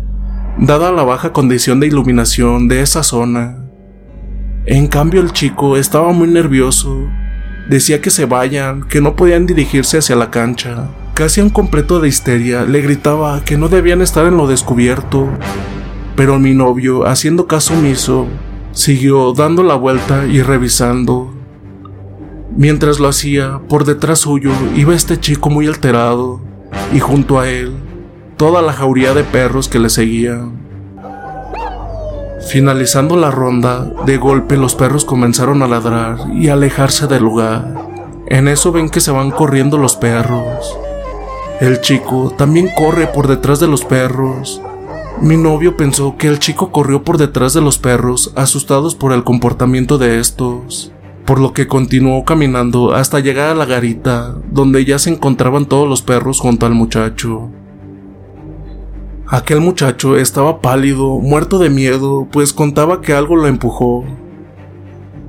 dada 0.62 0.92
la 0.92 1.04
baja 1.04 1.32
condición 1.32 1.80
de 1.80 1.88
iluminación 1.88 2.68
de 2.68 2.82
esa 2.82 3.02
zona. 3.02 3.66
En 4.66 4.88
cambio 4.88 5.22
el 5.22 5.32
chico 5.32 5.78
estaba 5.78 6.12
muy 6.12 6.28
nervioso. 6.28 7.08
Decía 7.70 8.02
que 8.02 8.10
se 8.10 8.26
vayan, 8.26 8.84
que 8.84 9.00
no 9.00 9.16
podían 9.16 9.46
dirigirse 9.46 10.00
hacia 10.00 10.18
la 10.18 10.30
cancha. 10.32 10.90
Casi 11.14 11.40
a 11.40 11.44
un 11.44 11.50
completo 11.50 12.00
de 12.00 12.10
histeria 12.10 12.64
le 12.64 12.82
gritaba 12.82 13.44
que 13.46 13.58
no 13.58 13.70
debían 13.70 14.02
estar 14.02 14.26
en 14.26 14.36
lo 14.36 14.48
descubierto. 14.48 15.30
Pero 16.16 16.40
mi 16.40 16.54
novio, 16.54 17.08
haciendo 17.08 17.48
caso 17.48 17.74
omiso, 17.74 18.28
siguió 18.74 19.32
dando 19.34 19.64
la 19.64 19.76
vuelta 19.76 20.26
y 20.28 20.42
revisando. 20.42 21.34
Mientras 22.56 23.00
lo 23.00 23.08
hacía, 23.08 23.62
por 23.70 23.86
detrás 23.86 24.20
suyo 24.20 24.52
iba 24.76 24.94
este 24.94 25.18
chico 25.20 25.50
muy 25.50 25.68
alterado, 25.68 26.42
y 26.94 27.00
junto 27.00 27.40
a 27.40 27.48
él 27.48 27.89
toda 28.40 28.62
la 28.62 28.72
jauría 28.72 29.14
de 29.14 29.26
perros 29.26 29.68
que 29.68 29.80
le 29.80 29.90
seguían. 29.90 30.54
Finalizando 32.48 33.18
la 33.18 33.32
ronda, 33.32 33.92
de 34.06 34.16
golpe 34.16 34.56
los 34.56 34.76
perros 34.76 35.04
comenzaron 35.04 35.62
a 35.62 35.68
ladrar 35.68 36.20
y 36.34 36.48
alejarse 36.48 37.08
del 37.08 37.22
lugar. 37.22 37.76
En 38.28 38.48
eso 38.48 38.72
ven 38.72 38.90
que 38.90 39.02
se 39.02 39.12
van 39.12 39.32
corriendo 39.32 39.78
los 39.78 39.98
perros. 39.98 40.80
El 41.60 41.82
chico 41.82 42.34
también 42.38 42.70
corre 42.78 43.08
por 43.08 43.28
detrás 43.28 43.60
de 43.60 43.68
los 43.68 43.84
perros. 43.84 44.62
Mi 45.20 45.36
novio 45.36 45.76
pensó 45.76 46.16
que 46.16 46.30
el 46.30 46.40
chico 46.40 46.72
corrió 46.72 47.04
por 47.04 47.18
detrás 47.18 47.54
de 47.54 47.60
los 47.60 47.78
perros, 47.78 48.32
asustados 48.38 48.96
por 48.96 49.12
el 49.12 49.26
comportamiento 49.26 49.98
de 49.98 50.22
estos, 50.22 50.94
por 51.26 51.42
lo 51.42 51.52
que 51.52 51.68
continuó 51.68 52.24
caminando 52.24 52.96
hasta 52.96 53.20
llegar 53.20 53.50
a 53.50 53.56
la 53.56 53.66
garita, 53.66 54.34
donde 54.50 54.86
ya 54.86 54.98
se 54.98 55.10
encontraban 55.10 55.66
todos 55.66 55.90
los 55.90 56.02
perros 56.02 56.40
junto 56.40 56.66
al 56.66 56.74
muchacho. 56.74 57.52
Aquel 59.32 59.62
muchacho 59.62 60.18
estaba 60.18 60.60
pálido, 60.60 61.20
muerto 61.20 61.60
de 61.60 61.70
miedo, 61.70 62.28
pues 62.32 62.52
contaba 62.52 63.00
que 63.00 63.14
algo 63.14 63.36
lo 63.36 63.46
empujó. 63.46 64.04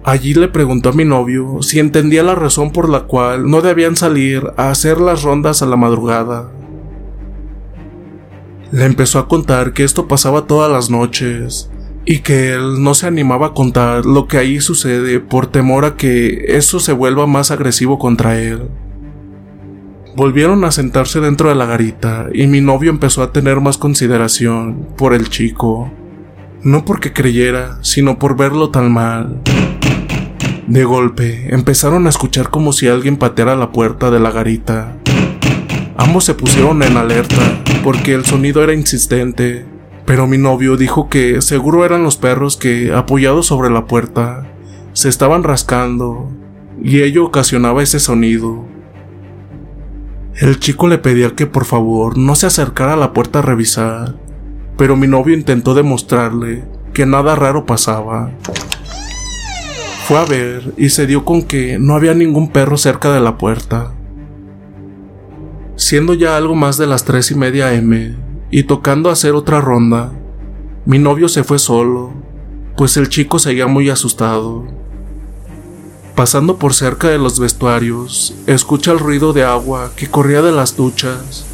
Allí 0.05 0.33
le 0.33 0.49
preguntó 0.49 0.89
a 0.89 0.93
mi 0.93 1.05
novio 1.05 1.61
si 1.61 1.81
entendía 1.81 2.23
la 2.23 2.35
razón 2.35 2.73
por 2.73 2.89
la 2.89 3.01
cual 3.01 3.51
no 3.51 3.61
debían 3.61 3.97
salir 3.97 4.53
a 4.57 4.71
hacer 4.71 5.03
las 5.03 5.23
rondas 5.23 5.61
a 5.61 5.67
la 5.67 5.77
madrugada. 5.77 6.51
Le 8.73 8.87
empezó 8.87 9.19
a 9.19 9.29
contar 9.29 9.75
que 9.75 9.85
esto 9.85 10.09
pasaba 10.09 10.47
todas 10.47 10.73
las 10.73 10.89
noches 10.89 11.71
y 12.07 12.21
que 12.21 12.55
él 12.55 12.83
no 12.83 12.95
se 12.95 13.07
animaba 13.07 13.49
a 13.49 13.53
contar 13.53 14.07
lo 14.07 14.27
que 14.29 14.39
ahí 14.39 14.63
sucede 14.63 15.21
por 15.21 15.49
temor 15.49 15.85
a 15.85 15.97
que 15.97 16.57
eso 16.57 16.81
se 16.81 16.95
vuelva 16.95 17.27
más 17.27 17.51
agresivo 17.51 17.99
contra 17.99 18.41
él. 18.41 18.71
Volvieron 20.17 20.65
a 20.65 20.73
sentarse 20.73 21.21
dentro 21.21 21.49
de 21.49 21.55
la 21.55 21.67
garita 21.67 22.27
y 22.35 22.49
mi 22.49 22.61
novio 22.61 22.91
empezó 22.91 23.23
a 23.23 23.33
tener 23.33 23.61
más 23.61 23.79
consideración 23.79 24.89
por 24.97 25.15
el 25.15 25.29
chico. 25.29 25.93
No 26.63 26.85
porque 26.85 27.13
creyera, 27.13 27.79
sino 27.83 28.19
por 28.19 28.37
verlo 28.37 28.71
tan 28.71 28.93
mal. 28.93 29.41
De 30.67 30.85
golpe, 30.85 31.55
empezaron 31.55 32.07
a 32.07 32.11
escuchar 32.11 32.51
como 32.51 32.73
si 32.73 32.89
alguien 32.89 33.19
pateara 33.19 33.55
la 33.55 33.71
puerta 33.71 34.11
de 34.11 34.19
la 34.19 34.33
garita. 34.33 34.97
Ambos 35.97 36.25
se 36.25 36.35
pusieron 36.35 36.83
en 36.83 36.97
alerta, 36.97 37.63
porque 37.85 38.13
el 38.15 38.25
sonido 38.25 38.65
era 38.65 38.75
insistente, 38.75 39.65
pero 40.07 40.27
mi 40.27 40.39
novio 40.39 40.77
dijo 40.77 41.09
que 41.09 41.41
seguro 41.41 41.85
eran 41.85 42.03
los 42.03 42.17
perros 42.17 42.57
que, 42.57 42.93
apoyados 42.93 43.47
sobre 43.47 43.71
la 43.71 43.87
puerta, 43.87 44.47
se 44.93 45.09
estaban 45.09 45.45
rascando, 45.45 46.31
y 46.83 47.03
ello 47.03 47.25
ocasionaba 47.27 47.83
ese 47.83 48.01
sonido. 48.01 48.65
El 50.37 50.59
chico 50.59 50.89
le 50.89 50.99
pedía 50.99 51.35
que 51.35 51.47
por 51.47 51.65
favor 51.65 52.17
no 52.17 52.35
se 52.35 52.47
acercara 52.47 52.95
a 52.95 52.97
la 52.97 53.13
puerta 53.13 53.41
a 53.41 53.43
revisar, 53.43 54.15
pero 54.79 54.97
mi 54.97 55.07
novio 55.07 55.35
intentó 55.35 55.75
demostrarle 55.75 56.65
que 56.95 57.05
nada 57.05 57.35
raro 57.35 57.67
pasaba. 57.67 58.31
Fue 60.07 60.19
a 60.19 60.25
ver 60.25 60.75
y 60.77 60.89
se 60.89 61.07
dio 61.07 61.25
con 61.25 61.43
que 61.43 61.79
no 61.79 61.95
había 61.95 62.15
ningún 62.15 62.51
perro 62.51 62.77
cerca 62.77 63.13
de 63.13 63.21
la 63.21 63.39
puerta. 63.39 63.93
Siendo 65.77 66.15
ya 66.15 66.37
algo 66.37 66.55
más 66.55 66.79
de 66.79 66.87
las 66.87 67.05
tres 67.05 67.31
y 67.31 67.35
media 67.35 67.73
M 67.75 68.17
y 68.51 68.63
tocando 68.65 69.11
hacer 69.11 69.35
otra 69.35 69.61
ronda, 69.61 70.13
mi 70.87 70.99
novio 70.99 71.29
se 71.29 71.45
fue 71.45 71.59
solo, 71.59 72.13
pues 72.77 72.97
el 72.97 73.09
chico 73.09 73.39
seguía 73.39 73.67
muy 73.67 73.91
asustado. 73.91 74.67
Pasando 76.21 76.59
por 76.59 76.75
cerca 76.75 77.09
de 77.09 77.17
los 77.17 77.39
vestuarios, 77.39 78.35
escucha 78.47 78.93
el 78.93 78.99
ruido 78.99 79.33
de 79.33 79.43
agua 79.43 79.93
que 79.97 80.11
corría 80.11 80.43
de 80.43 80.53
las 80.53 80.77
duchas. 80.77 81.47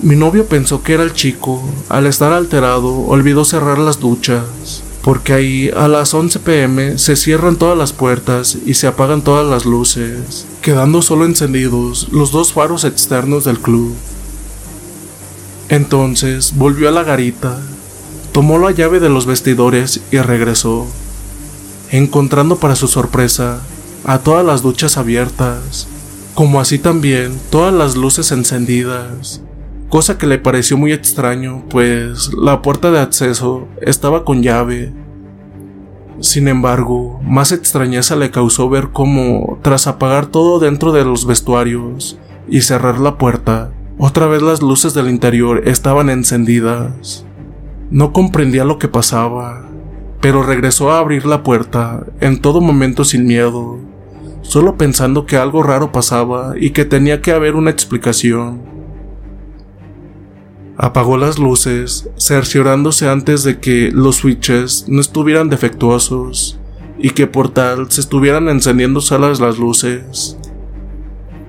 Mi 0.00 0.16
novio 0.16 0.46
pensó 0.46 0.82
que 0.82 0.94
era 0.94 1.02
el 1.02 1.12
chico. 1.12 1.62
Al 1.90 2.06
estar 2.06 2.32
alterado, 2.32 3.00
olvidó 3.00 3.44
cerrar 3.44 3.78
las 3.78 4.00
duchas, 4.00 4.82
porque 5.02 5.34
ahí 5.34 5.70
a 5.76 5.88
las 5.88 6.14
11 6.14 6.38
pm 6.38 6.96
se 6.96 7.16
cierran 7.16 7.56
todas 7.56 7.76
las 7.76 7.92
puertas 7.92 8.56
y 8.64 8.72
se 8.72 8.86
apagan 8.86 9.20
todas 9.20 9.46
las 9.46 9.66
luces, 9.66 10.46
quedando 10.62 11.02
solo 11.02 11.26
encendidos 11.26 12.08
los 12.12 12.32
dos 12.32 12.54
faros 12.54 12.84
externos 12.84 13.44
del 13.44 13.58
club. 13.58 13.94
Entonces 15.68 16.54
volvió 16.56 16.88
a 16.88 16.92
la 16.92 17.04
garita, 17.04 17.60
tomó 18.32 18.58
la 18.58 18.70
llave 18.70 19.00
de 19.00 19.10
los 19.10 19.26
vestidores 19.26 20.00
y 20.10 20.16
regresó 20.16 20.86
encontrando 21.90 22.56
para 22.56 22.76
su 22.76 22.86
sorpresa 22.86 23.60
a 24.04 24.18
todas 24.18 24.44
las 24.44 24.62
duchas 24.62 24.96
abiertas, 24.96 25.88
como 26.34 26.60
así 26.60 26.78
también 26.78 27.38
todas 27.50 27.74
las 27.74 27.96
luces 27.96 28.30
encendidas, 28.32 29.42
cosa 29.88 30.16
que 30.16 30.26
le 30.26 30.38
pareció 30.38 30.76
muy 30.76 30.92
extraño, 30.92 31.64
pues 31.68 32.32
la 32.34 32.62
puerta 32.62 32.90
de 32.90 33.00
acceso 33.00 33.66
estaba 33.82 34.24
con 34.24 34.42
llave. 34.42 34.92
Sin 36.20 36.48
embargo, 36.48 37.20
más 37.24 37.50
extrañeza 37.50 38.14
le 38.14 38.30
causó 38.30 38.68
ver 38.68 38.90
cómo, 38.92 39.58
tras 39.62 39.86
apagar 39.86 40.26
todo 40.26 40.60
dentro 40.60 40.92
de 40.92 41.04
los 41.04 41.26
vestuarios 41.26 42.18
y 42.48 42.60
cerrar 42.60 43.00
la 43.00 43.18
puerta, 43.18 43.72
otra 43.98 44.26
vez 44.26 44.42
las 44.42 44.62
luces 44.62 44.94
del 44.94 45.08
interior 45.08 45.66
estaban 45.66 46.08
encendidas. 46.08 47.24
No 47.90 48.12
comprendía 48.12 48.64
lo 48.64 48.78
que 48.78 48.88
pasaba, 48.88 49.69
pero 50.20 50.42
regresó 50.42 50.92
a 50.92 50.98
abrir 50.98 51.24
la 51.24 51.42
puerta, 51.42 52.04
en 52.20 52.40
todo 52.40 52.60
momento 52.60 53.04
sin 53.04 53.26
miedo, 53.26 53.78
solo 54.42 54.76
pensando 54.76 55.26
que 55.26 55.36
algo 55.36 55.62
raro 55.62 55.92
pasaba 55.92 56.54
y 56.58 56.70
que 56.70 56.84
tenía 56.84 57.22
que 57.22 57.32
haber 57.32 57.56
una 57.56 57.70
explicación. 57.70 58.62
Apagó 60.76 61.16
las 61.16 61.38
luces, 61.38 62.08
cerciorándose 62.16 63.08
antes 63.08 63.44
de 63.44 63.58
que 63.58 63.90
los 63.92 64.16
switches 64.16 64.86
no 64.88 65.00
estuvieran 65.00 65.50
defectuosos 65.50 66.58
y 66.98 67.10
que 67.10 67.26
por 67.26 67.50
tal 67.50 67.90
se 67.90 68.00
estuvieran 68.00 68.48
encendiendo 68.48 69.00
solas 69.00 69.40
las 69.40 69.58
luces. 69.58 70.38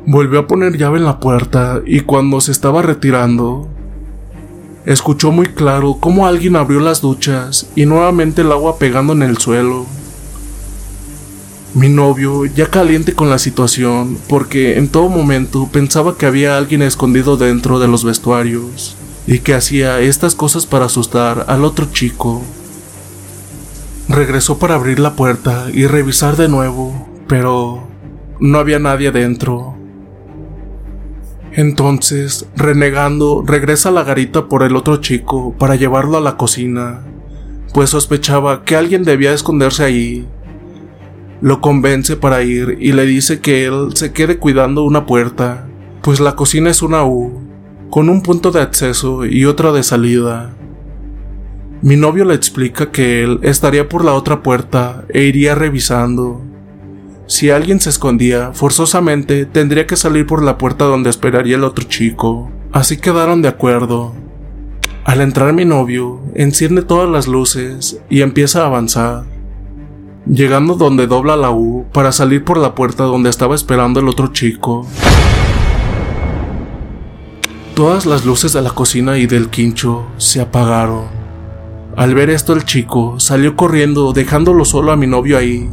Volvió 0.06 0.40
a 0.40 0.48
poner 0.48 0.78
llave 0.78 0.98
en 0.98 1.06
la 1.06 1.20
puerta 1.20 1.82
y 1.86 2.02
cuando 2.02 2.42
se 2.42 2.52
estaba 2.52 2.82
retirando, 2.82 3.70
Escuchó 4.86 5.32
muy 5.32 5.46
claro 5.46 5.98
cómo 6.00 6.26
alguien 6.26 6.56
abrió 6.56 6.80
las 6.80 7.02
duchas 7.02 7.68
y 7.76 7.86
nuevamente 7.86 8.42
el 8.42 8.52
agua 8.52 8.80
pegando 8.80 9.14
en 9.14 9.22
el 9.22 9.38
suelo. 9.38 9.86
Mi 11.76 11.88
novio, 11.88 12.46
ya 12.46 12.70
caliente 12.70 13.14
con 13.14 13.30
la 13.30 13.38
situación, 13.38 14.18
porque 14.28 14.78
en 14.78 14.90
todo 14.90 15.08
momento 15.08 15.70
pensaba 15.72 16.18
que 16.18 16.26
había 16.26 16.58
alguien 16.58 16.82
escondido 16.82 17.38
dentro 17.38 17.80
de 17.80 17.88
los 17.88 18.04
vestuarios 18.04 18.98
y 19.28 19.40
que 19.40 19.54
hacía 19.54 20.00
estas 20.00 20.34
cosas 20.34 20.66
para 20.66 20.86
asustar 20.86 21.46
al 21.48 21.64
otro 21.64 21.88
chico. 21.92 22.42
Regresó 24.10 24.58
para 24.58 24.76
abrir 24.76 25.00
la 25.00 25.16
puerta 25.16 25.68
y 25.72 25.86
revisar 25.86 26.36
de 26.38 26.50
nuevo, 26.50 27.08
pero 27.28 27.88
no 28.40 28.58
había 28.58 28.80
nadie 28.80 29.12
dentro. 29.12 29.71
Entonces, 31.54 32.48
renegando, 32.56 33.44
regresa 33.46 33.90
a 33.90 33.92
la 33.92 34.04
garita 34.04 34.48
por 34.48 34.64
el 34.64 34.76
otro 34.76 34.98
chico 34.98 35.54
para 35.58 35.76
llevarlo 35.76 36.18
a 36.18 36.22
la 36.22 36.38
cocina, 36.38 37.02
pues 37.74 37.90
sospechaba 37.90 38.64
que 38.64 38.78
alguien 38.78 39.04
debía 39.04 39.34
esconderse 39.34 39.84
allí. 39.84 40.28
Lo 41.42 41.60
convence 41.60 42.16
para 42.16 42.44
ir 42.44 42.78
y 42.80 42.94
le 42.94 43.06
dice 43.06 43.42
que 43.42 43.66
él 43.66 43.90
se 43.96 44.14
quede 44.14 44.38
cuidando 44.38 44.84
una 44.84 45.06
puerta, 45.06 45.68
pues 46.02 46.22
la 46.22 46.36
cocina 46.36 46.70
es 46.70 46.82
una 46.82 47.04
U, 47.04 47.42
con 47.90 48.10
un 48.10 48.22
punto 48.22 48.52
de 48.52 48.62
acceso 48.62 49.26
y 49.26 49.44
otra 49.44 49.74
de 49.74 49.84
salida. 49.84 50.56
Mi 51.82 51.98
novio 51.98 52.24
le 52.24 52.36
explica 52.36 52.92
que 52.92 53.24
él 53.24 53.40
estaría 53.42 53.90
por 53.90 54.06
la 54.06 54.14
otra 54.14 54.42
puerta 54.42 55.04
e 55.10 55.24
iría 55.24 55.56
revisando. 55.56 56.42
Si 57.32 57.50
alguien 57.50 57.80
se 57.80 57.90
escondía, 57.90 58.52
forzosamente 58.52 59.46
tendría 59.46 59.88
que 59.88 59.96
salir 59.96 60.28
por 60.28 60.44
la 60.44 60.58
puerta 60.58 60.84
donde 60.84 61.10
esperaría 61.10 61.56
el 61.56 61.64
otro 61.64 61.86
chico. 61.86 62.52
Así 62.74 62.98
quedaron 62.98 63.42
de 63.42 63.48
acuerdo. 63.48 64.14
Al 65.06 65.22
entrar 65.22 65.54
mi 65.54 65.64
novio, 65.64 66.20
enciende 66.36 66.82
todas 66.82 67.10
las 67.10 67.30
luces 67.30 68.02
y 68.10 68.20
empieza 68.20 68.64
a 68.64 68.66
avanzar, 68.66 69.24
llegando 70.28 70.76
donde 70.76 71.08
dobla 71.08 71.38
la 71.38 71.52
U 71.52 71.86
para 71.94 72.12
salir 72.12 72.44
por 72.44 72.58
la 72.58 72.76
puerta 72.76 73.06
donde 73.06 73.30
estaba 73.30 73.56
esperando 73.56 74.02
el 74.02 74.10
otro 74.10 74.34
chico. 74.34 74.86
Todas 77.76 78.06
las 78.06 78.26
luces 78.26 78.52
de 78.52 78.62
la 78.62 78.72
cocina 78.72 79.18
y 79.18 79.26
del 79.26 79.50
quincho 79.50 80.06
se 80.18 80.42
apagaron. 80.42 81.06
Al 81.96 82.14
ver 82.14 82.30
esto 82.30 82.52
el 82.52 82.66
chico 82.66 83.22
salió 83.22 83.56
corriendo 83.56 84.12
dejándolo 84.12 84.66
solo 84.66 84.92
a 84.92 84.98
mi 84.98 85.08
novio 85.08 85.38
ahí 85.38 85.70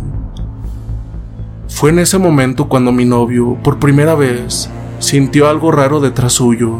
fue 1.68 1.90
en 1.90 2.00
ese 2.00 2.18
momento 2.18 2.68
cuando 2.68 2.92
mi 2.92 3.04
novio, 3.04 3.56
por 3.62 3.78
primera 3.78 4.14
vez, 4.14 4.68
sintió 4.98 5.48
algo 5.48 5.70
raro 5.70 6.00
detrás 6.00 6.32
suyo. 6.32 6.78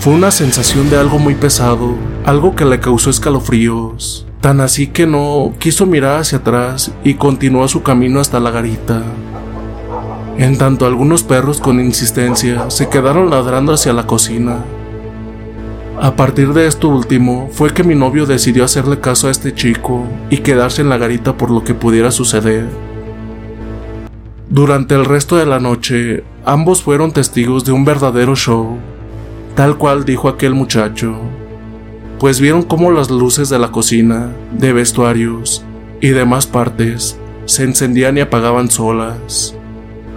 Fue 0.00 0.12
una 0.12 0.30
sensación 0.30 0.90
de 0.90 0.98
algo 0.98 1.18
muy 1.18 1.34
pesado, 1.34 1.94
algo 2.24 2.54
que 2.54 2.64
le 2.64 2.80
causó 2.80 3.10
escalofríos, 3.10 4.26
tan 4.40 4.60
así 4.60 4.88
que 4.88 5.06
no 5.06 5.52
quiso 5.58 5.86
mirar 5.86 6.20
hacia 6.20 6.38
atrás 6.38 6.92
y 7.04 7.14
continuó 7.14 7.66
su 7.68 7.82
camino 7.82 8.20
hasta 8.20 8.40
la 8.40 8.50
garita. 8.50 9.02
En 10.36 10.58
tanto 10.58 10.86
algunos 10.86 11.22
perros 11.22 11.60
con 11.60 11.80
insistencia 11.80 12.70
se 12.70 12.88
quedaron 12.88 13.30
ladrando 13.30 13.72
hacia 13.72 13.92
la 13.92 14.06
cocina. 14.06 14.64
A 16.00 16.16
partir 16.16 16.54
de 16.54 16.66
esto 16.66 16.88
último 16.88 17.50
fue 17.52 17.72
que 17.72 17.84
mi 17.84 17.94
novio 17.94 18.26
decidió 18.26 18.64
hacerle 18.64 19.00
caso 19.00 19.28
a 19.28 19.30
este 19.30 19.54
chico 19.54 20.04
y 20.30 20.38
quedarse 20.38 20.80
en 20.82 20.88
la 20.88 20.96
garita 20.96 21.36
por 21.36 21.50
lo 21.50 21.62
que 21.62 21.74
pudiera 21.74 22.10
suceder. 22.10 22.89
Durante 24.52 24.96
el 24.96 25.04
resto 25.04 25.36
de 25.36 25.46
la 25.46 25.60
noche, 25.60 26.24
ambos 26.44 26.82
fueron 26.82 27.12
testigos 27.12 27.64
de 27.64 27.70
un 27.70 27.84
verdadero 27.84 28.34
show, 28.34 28.78
tal 29.54 29.78
cual 29.78 30.04
dijo 30.04 30.28
aquel 30.28 30.54
muchacho, 30.54 31.20
pues 32.18 32.40
vieron 32.40 32.64
cómo 32.64 32.90
las 32.90 33.12
luces 33.12 33.48
de 33.48 33.60
la 33.60 33.70
cocina, 33.70 34.32
de 34.58 34.72
vestuarios 34.72 35.64
y 36.00 36.08
demás 36.08 36.48
partes 36.48 37.16
se 37.44 37.62
encendían 37.62 38.18
y 38.18 38.22
apagaban 38.22 38.68
solas. 38.70 39.54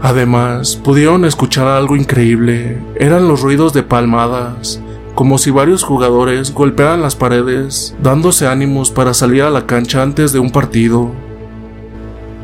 Además, 0.01 0.77
pudieron 0.83 1.25
escuchar 1.25 1.67
algo 1.67 1.95
increíble, 1.95 2.81
eran 2.95 3.27
los 3.27 3.41
ruidos 3.41 3.71
de 3.71 3.83
palmadas, 3.83 4.81
como 5.13 5.37
si 5.37 5.51
varios 5.51 5.83
jugadores 5.83 6.55
golpearan 6.55 7.03
las 7.03 7.15
paredes, 7.15 7.95
dándose 8.01 8.47
ánimos 8.47 8.89
para 8.89 9.13
salir 9.13 9.43
a 9.43 9.51
la 9.51 9.67
cancha 9.67 10.01
antes 10.01 10.33
de 10.33 10.39
un 10.39 10.49
partido. 10.49 11.11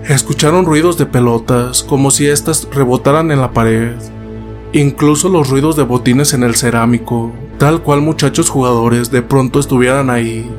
Escucharon 0.09 0.65
ruidos 0.65 0.97
de 0.97 1.05
pelotas, 1.05 1.83
como 1.83 2.09
si 2.09 2.25
éstas 2.25 2.67
rebotaran 2.71 3.29
en 3.29 3.41
la 3.41 3.53
pared, 3.53 3.95
incluso 4.73 5.29
los 5.29 5.51
ruidos 5.51 5.75
de 5.75 5.83
botines 5.83 6.33
en 6.33 6.41
el 6.41 6.55
cerámico, 6.55 7.31
tal 7.59 7.83
cual 7.83 8.01
muchachos 8.01 8.49
jugadores 8.49 9.11
de 9.11 9.21
pronto 9.21 9.59
estuvieran 9.59 10.09
ahí. 10.09 10.49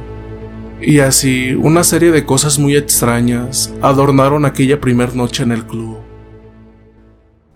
Y 0.81 1.01
así, 1.01 1.53
una 1.55 1.83
serie 1.83 2.13
de 2.13 2.25
cosas 2.25 2.61
muy 2.61 2.77
extrañas 2.77 3.75
adornaron 3.83 4.45
aquella 4.45 4.81
primer 4.81 5.17
noche 5.17 5.43
en 5.43 5.51
el 5.51 5.67
club. 5.67 5.99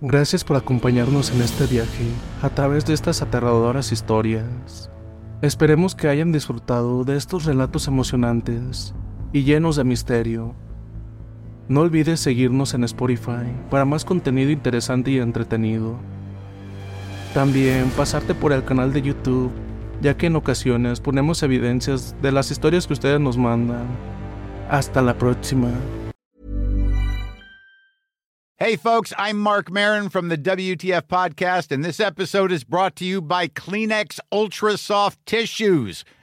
Gracias 0.00 0.42
por 0.42 0.56
acompañarnos 0.56 1.30
en 1.30 1.42
este 1.42 1.64
viaje 1.68 2.08
a 2.42 2.48
través 2.50 2.84
de 2.86 2.94
estas 2.94 3.22
aterradoras 3.22 3.92
historias. 3.92 4.90
Esperemos 5.42 5.94
que 5.94 6.08
hayan 6.08 6.32
disfrutado 6.32 7.04
de 7.04 7.16
estos 7.16 7.44
relatos 7.44 7.86
emocionantes 7.86 8.96
y 9.32 9.44
llenos 9.44 9.76
de 9.76 9.84
misterio. 9.84 10.56
No 11.66 11.80
olvides 11.80 12.20
seguirnos 12.20 12.74
en 12.74 12.84
Spotify 12.84 13.46
para 13.70 13.86
más 13.86 14.04
contenido 14.04 14.50
interesante 14.50 15.12
y 15.12 15.18
entretenido. 15.18 15.98
También 17.32 17.88
pasarte 17.96 18.34
por 18.34 18.52
el 18.52 18.64
canal 18.64 18.92
de 18.92 19.00
YouTube, 19.00 19.50
ya 20.02 20.14
que 20.14 20.26
en 20.26 20.36
ocasiones 20.36 21.00
ponemos 21.00 21.42
evidencias 21.42 22.14
de 22.20 22.32
las 22.32 22.50
historias 22.50 22.86
que 22.86 22.92
ustedes 22.92 23.18
nos 23.18 23.38
mandan. 23.38 23.86
Hasta 24.68 25.00
la 25.00 25.16
próxima. 25.16 25.70
Hey, 28.56 28.76
folks, 28.76 29.12
I'm 29.18 29.38
Mark 29.38 29.70
Marin 29.70 30.08
from 30.10 30.28
the 30.28 30.38
WTF 30.38 31.08
Podcast, 31.08 31.72
and 31.72 31.84
this 31.84 31.98
episode 31.98 32.52
is 32.52 32.62
brought 32.62 32.94
to 32.96 33.04
you 33.04 33.20
by 33.20 33.48
Kleenex 33.48 34.20
Ultra 34.30 34.76
Soft 34.76 35.18
Tissues, 35.26 36.04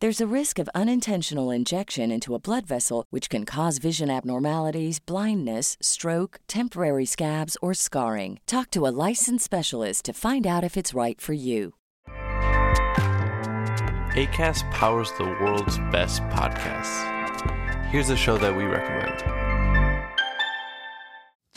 There's 0.00 0.20
a 0.20 0.28
risk 0.28 0.60
of 0.60 0.68
unintentional 0.76 1.50
injection 1.50 2.12
into 2.12 2.36
a 2.36 2.38
blood 2.38 2.64
vessel, 2.66 3.04
which 3.10 3.28
can 3.28 3.44
cause 3.44 3.78
vision 3.78 4.08
abnormalities, 4.10 5.00
blindness, 5.00 5.76
stroke, 5.82 6.38
temporary 6.46 7.04
scabs, 7.04 7.56
or 7.60 7.74
scarring. 7.74 8.38
Talk 8.46 8.70
to 8.70 8.86
a 8.86 8.94
licensed 9.08 9.44
specialist 9.44 10.04
to 10.04 10.12
find 10.12 10.46
out 10.46 10.62
if 10.62 10.76
it's 10.76 10.94
right 10.94 11.20
for 11.20 11.32
you. 11.32 11.74
ACAST 14.14 14.70
powers 14.70 15.10
the 15.18 15.24
world's 15.24 15.78
best 15.90 16.22
podcasts. 16.28 17.04
Here's 17.86 18.10
a 18.10 18.16
show 18.16 18.38
that 18.38 18.56
we 18.56 18.62
recommend. 18.66 19.47